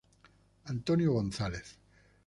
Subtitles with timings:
[0.65, 1.77] Antonio González